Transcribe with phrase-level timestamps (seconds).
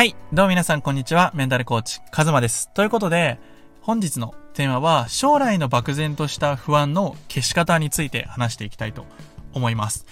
[0.00, 0.16] はい。
[0.32, 1.30] どうも皆さん、こんにちは。
[1.34, 2.70] メンタルコーチ、カズマです。
[2.72, 3.38] ということで、
[3.82, 9.04] 本日のテーマは、将来の漠然とした不安の消し方について話していきたいと
[9.52, 10.06] 思います。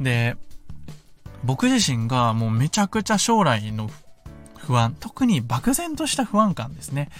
[0.00, 0.38] で、
[1.42, 3.90] 僕自身がもうめちゃくちゃ将来の
[4.56, 7.10] 不安、特に漠然とした不安感ですね。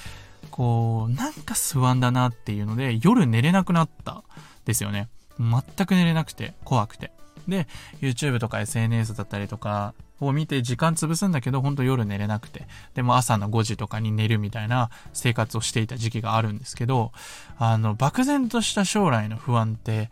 [0.51, 4.25] こう、なんか不安だなっていうので、夜寝れなくなった
[4.65, 5.11] ですよね。
[5.39, 7.13] 全く寝れなくて、怖くて。
[7.47, 7.69] で、
[8.01, 12.67] YouTube とか SNS だったりとかを見て時間潰すんだけど、ほんと夜寝れなくて。
[12.95, 17.13] でも朝の5時とかに寝るみたいな生活をしていた時期があるんですけど、
[17.59, 20.11] あの、漠然とした将来の不安って、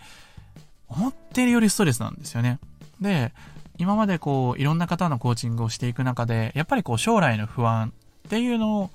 [0.89, 2.59] 思ってるよりストレスなんですよね。
[3.01, 3.33] で、
[3.79, 7.93] 今までこう、いろんな方のコーチングをしていく中で、やっぱりこう、将来の不安
[8.27, 8.91] っていうの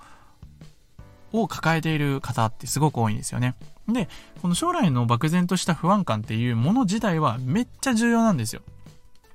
[1.34, 3.56] を抱えている方ってすごく多いんですよね。
[3.88, 4.10] で、
[4.42, 8.62] この将来の漠然とした不安感っていうもの自体はめっちゃ重要なんですよ。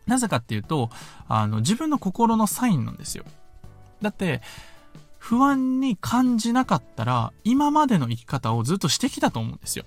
[0.06, 0.90] なぜかっていうと、
[1.28, 3.24] あの、自分の心のサインなんですよ。
[4.00, 4.42] だって、
[5.18, 9.84] 不安に感じなかったら、今までの生き方をずっとしてきたと思うんですよ。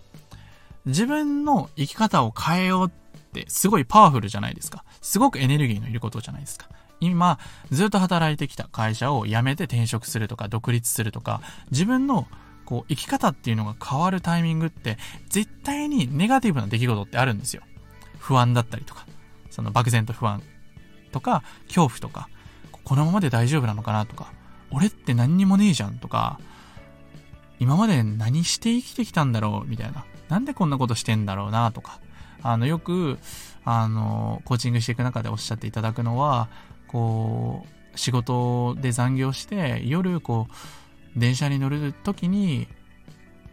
[0.86, 2.92] 自分の生き方を変えようっ
[3.34, 4.84] てすごいパワフルじゃないですか。
[5.02, 6.70] すごくエネルギーのいることじゃないですか。
[7.02, 7.40] 今、
[7.72, 12.28] ずっと働いてきた会社を辞めて転職するとか、独立するとか、自分の
[12.66, 14.98] こう、生き方っていうのが変わるタイミングって、
[15.30, 17.62] 絶対にネガティブな出来事ってあるんですよ。
[18.18, 19.06] 不安だったりとか、
[19.56, 20.44] その漠然と不安
[21.14, 22.28] とか、恐怖とか、
[22.84, 24.34] このままで大丈夫なのかなとか、
[24.70, 26.42] 俺って何にもねえじゃんとか、
[27.58, 30.04] 今まで何して生きてきたんだろうみたいな。
[30.28, 32.02] なんでこんなことしてんだろうなとか。
[32.44, 33.18] あの、よく、
[33.64, 36.50] あの、コーチングしていく中でおっしゃっていただくのは、
[36.88, 40.48] こう、仕事で残業して、夜、こ
[41.16, 42.68] う、電車に乗るときに、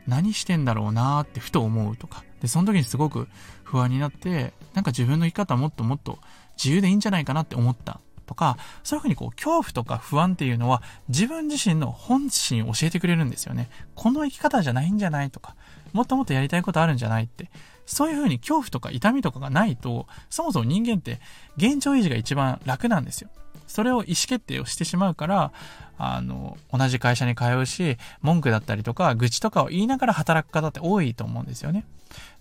[0.09, 2.25] 何してんだろうなってふと思うとか。
[2.43, 3.29] で、その時にすごく
[3.63, 6.19] 不安になって、なんか自分の生き方もっともっと
[6.63, 13.71] 自由でいいんじゃないかなって思ったとか、そういうふうにこう、恐怖とか不安っていうのは自分自身の本心を教えてくれるんですよね。
[13.95, 15.31] この生き方じゃないんじゃない？
[15.31, 15.55] とか、
[15.93, 17.49] もっともっとやりたいことあるんじゃないって。
[17.85, 21.21] そういうふうに恐怖とか痛みとかがないと、そもそも人間って
[21.57, 23.31] 現状維持が一番楽なんですよ。
[23.73, 25.53] それを意思決定をしてしまうから、
[25.97, 31.85] あの、同じ会社に通うし、文句だったりとか、愚痴とかを言いながら働く方って多いと思うんですよね。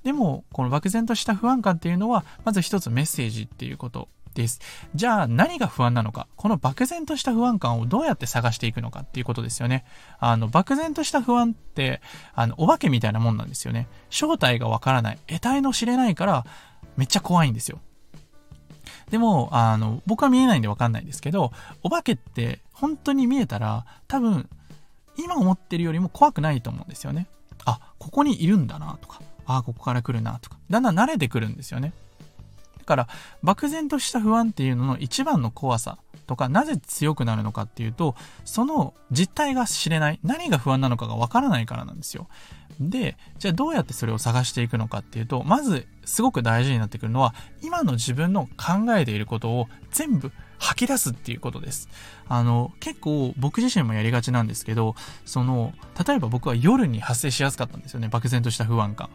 [0.03, 4.59] でも、この漠然とした不安感っていうのは、まず一つメッセージっていうことです。
[4.93, 9.85] じゃあ何が不安なのか、この漠然とした不安感をどうやって探していくのかっていうことですよね。
[10.19, 12.01] あの、漠然とした不安って、
[12.33, 13.87] あの、お化けみたいなもんなんですよね。
[14.09, 16.45] 正体がわからない、得体の知れないから、
[16.97, 17.79] めっちゃ怖いんですよ。
[19.11, 21.51] でも、あの、僕は見えないんでわかんないですけど、
[21.83, 24.49] お化けって本当に見えたら、多分、
[25.17, 27.27] 今思ってるよりも怖くないと思うんですよね。
[27.65, 31.91] あ、ここにいるんだなとか、あ、ここから来るなとか、だんだん慣れてくるんですよね。
[32.79, 33.07] だから、
[33.43, 38.15] 漠然とした不安っていうのの一番の怖さとか、なぜ強くなるのかっていうと、
[38.45, 42.27] その実態が知れない、何が不安なのかがわからないからなんですよ。
[42.79, 51.89] で、じゃあどうやってそれを探していくのかっていうと、まずすごく大事になってくるのは、今の自分の考えていることを全部吐き出すっていうことです。
[52.27, 54.95] あの、結構僕自身もやりがちなんですけど、
[55.25, 55.73] その、
[56.07, 58.07] 例えば僕は夜に発生しやすかったんですよね。
[58.07, 59.09] 漠然とした不安感。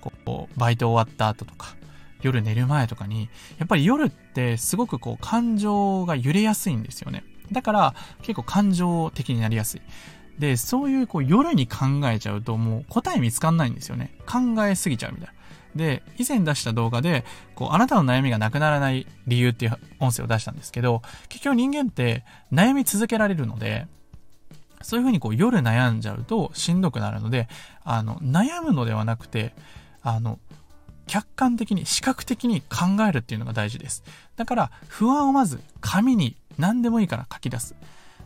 [0.00, 1.74] こう、バイト終わった後とか、
[2.22, 7.24] 夜寝る前とかに、やっぱり夜ってすごくこう感情が揺れやすいんですよね。
[7.52, 9.82] だから結構感情的になりやすい。
[10.38, 14.14] で、そういうこう夜に考えちゃうともう答え見つかんないんですよね。
[14.26, 15.32] 考えすぎちゃうみたいな。
[15.74, 17.24] で、以前出した動画で、
[17.54, 23.86] こう、あなたの悩みがなくならない理由っていう音声を出したんですけど、結局人間って悩み続けられるので、
[24.82, 27.48] そういう風にこう夜悩んじゃうとしんどくなるので、
[27.84, 29.54] あの、悩むのではなくて、
[30.02, 30.38] あの、
[31.08, 34.04] 客観的に、視覚的に考えるっていうのが大事です。
[34.36, 37.74] だから、不安をまず紙に何でもいいから書き出す。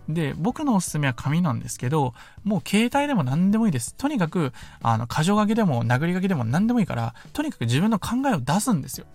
[0.08, 2.12] で、僕のおすすめは紙なんですけど、
[2.44, 3.94] もう携帯でも何でもいいです。
[3.94, 9.06] とにかく、あの、箇条書きでも殴り書きでも何でもいいから、とにかく自分の考えを出すんですよ。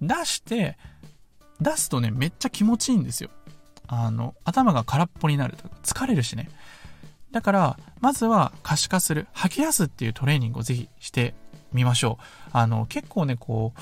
[0.00, 0.78] 出して、
[1.60, 3.30] 出すとね、めっちゃ気持ちいいんですよ。
[3.86, 5.76] あの、頭が空っぽになるとか。
[5.82, 6.48] 疲れるしね。
[7.32, 11.34] だから、まずは可視化する、吐き出すっていうトレーニングをぜひして
[11.74, 12.50] みましょう。
[12.52, 13.80] あの、結構ね、こう、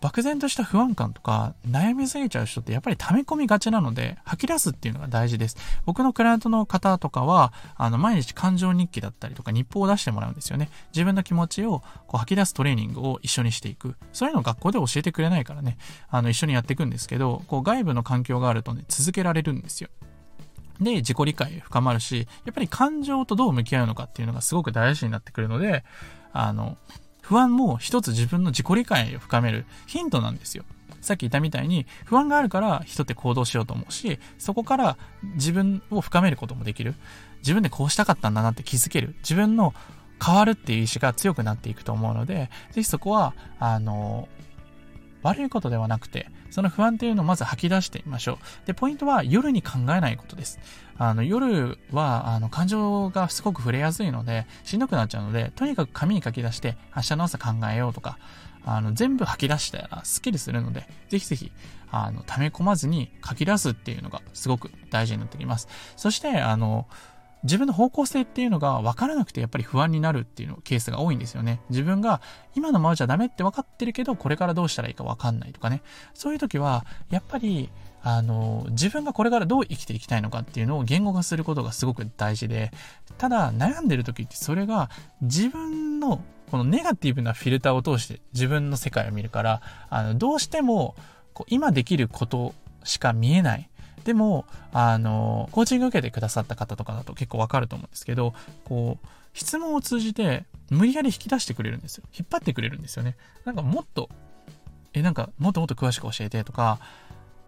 [0.00, 5.56] 漠然とした不安感とか悩みすぎちゃう人ってやっぱり溜め込みがちなので吐き出すっていうのが大事です。
[5.84, 10.70] 僕のクライアントの方とかは、あの、毎日感情日記だったりとか日報を出してもらうんですよね。
[10.92, 13.96] 自分の気持ちをこう吐き出すトレーニングを一緒にしていく。
[14.12, 15.76] そういうのを学校で教えてくれないからね、
[16.08, 19.90] あの、一緒にやっていくんですけど、こう外部の環境があるとね、続けられるんですよ。
[20.80, 25.84] で、自己理解深まるし、やっぱり感情とどう向き合うのかっていうのがすごく大事になってくるので、
[26.32, 26.76] あの、
[27.22, 30.64] 不安も一つ自分の自己理解を深めるヒントなんですよ。
[31.00, 34.98] さっき言ったみたいに不安があるから人って行動しようと思うし、そこから
[35.34, 36.94] 自分を深めることもできる。
[37.38, 39.14] 自分でこうしたかったんだなって気づける。
[39.18, 39.74] 自分の
[40.24, 44.28] 変わるっていう意志が強くなっていくと思うので、ぜひそこは、あの、
[45.22, 48.66] 悪いことではなくて、その不安っていうのをまず吐き出してみましょう。
[48.66, 50.58] で、ポイントは夜に考えないことです。
[50.98, 58.18] あの、夜は、あの、感情がすごく触れやすいので、しんどくなっちゃうので、とにかく紙に書き出して、明日の朝考えようとか、
[58.64, 61.50] あの、全部吐き出したらスッキリするので、ぜひぜひ、
[61.90, 65.68] あの、溜め込まずに書き出すっていうのがすごく大事になってきます。
[65.96, 66.86] そして、あの、
[67.42, 71.60] 自分の方向性っていうのが分からなくてやっぱり不安になるっていうのケースが多いんですよね。
[71.70, 72.20] 自分が
[72.54, 75.82] 今のままじゃダメって分かってるけど、これからどうしたらいいか分かんないとかね。
[76.14, 77.70] そういう時は、やっぱり、
[78.02, 82.72] あの、自分がこれからどう生きていきたいのかっていうのを言語化することがすごく大事で、
[83.18, 84.90] ただ悩んでる時ってそれが
[85.20, 90.94] 自分のこのネガティブなフィルターを通して自分の世界を見るから、あの、どうしても
[91.32, 92.54] こう今できること
[92.84, 93.69] しか見えない。
[94.04, 102.04] でも、あの、コーチング受けてくださった方とかだと結構わかると思うんですけど、こう、質問を通じて無理やり引き出してくれるんですよ。
[102.18, 103.16] 引っ張ってくれるんですよね。
[103.44, 104.08] なんかもっと、
[104.92, 106.78] え、なんかもっともっと詳しく教えてとか、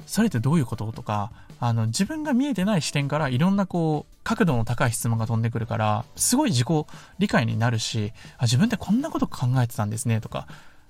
[0.07, 6.69] それってどういうこととか、あの、自分が見えてない視点からいろんなこう、角度の高い質問が飛んでくるから、すごい自己
[7.19, 10.47] 理解になるし、あ自分ってこんなこと考えてたんですねとか、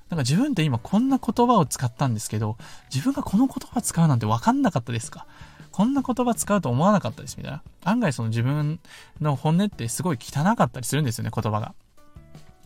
[0.08, 2.58] なんか自分って今こんな言葉を使ったんですけど、
[2.92, 5.26] 自分がこの言葉使うなんて分かんなかったですか？
[5.72, 7.62] こんな言葉使うと思わなかったですみたいな。
[7.84, 8.78] 案外その自分
[9.20, 11.74] の本音ってすごい汚かったりするんですよね、言葉が。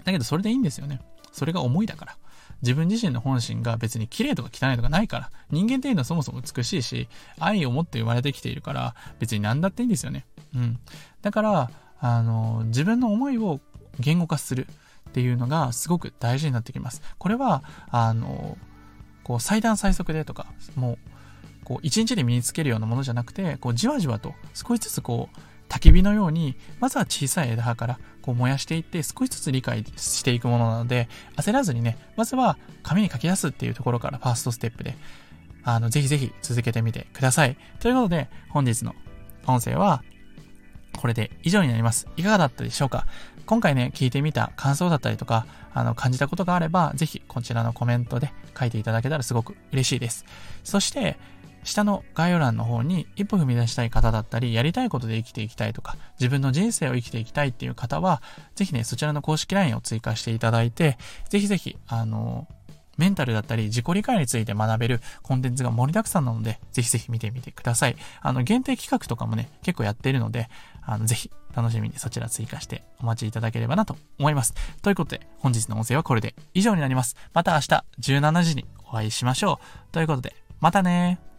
[0.04, 1.00] だけどそれでいいんですよね。
[1.32, 2.16] それが思いだから。
[2.62, 5.30] 自分自身の本心が別に綺麗とか汚いとかないから。
[5.50, 7.08] 人間っていうのはそもそも美しいし、
[7.38, 10.24] 愛を持って生まれてきているから、別に何だっていいんですよね。
[10.54, 10.78] うん。
[11.22, 11.70] だから、
[12.00, 13.60] あの、自分の思いを
[14.00, 14.66] 言語化する。
[15.08, 17.00] っていうのがすごく大事になってきます。
[17.16, 18.58] これは、あの、
[19.24, 20.98] こう、最短最速でとか、もう、
[21.66, 34.96] こう、一日で身につけるようなものじゃなくて、こう、じわじわと少しずつこう、焚き火のように、まずは小さい枝葉からこう燃やしていって、少しずつ理解していくものなので、焦らずにね、まずは紙に書き出すっていうところからファーストステップで、
[35.64, 37.56] あの、ぜひぜひ続けてみてください。
[37.80, 38.94] ということで、本日の
[39.46, 40.04] 音声は、
[40.96, 42.06] これで以上になります。
[42.16, 43.06] いかがだったでしょうか？
[43.44, 50.24] 今回ね、聞いてみた感想だったりとか、あの、感じたことがあれば、ぜひこちらのコメントで書いていただけたらすごく嬉しいです。
[50.64, 51.18] そして、
[51.66, 58.22] 下の概要欄の方に一歩踏み出したい方だったり、やりたいことで生きていきたいとか、自分の人生を生きていきたいっていう方は、
[58.54, 60.96] ぜひね、そちらの公式 LINE を追加していただいて、
[61.28, 62.46] ぜひぜひ、あの、
[62.96, 67.96] メンタルだったり自己理解について学べるコンテンツが盛りだくさんなので、ぜひぜひ見てみてください。
[68.22, 70.48] あの、限定企画とかもね、結構やっているので、
[70.82, 74.54] あの、ぜひ楽しみにそちら追加してお待ちいただければなと思います。
[74.82, 77.16] ということで、本日の音声はこれで以上になります。
[77.34, 79.60] また明日17時にお会いしましょ
[79.90, 79.92] う。
[79.92, 81.35] ということで、またねー。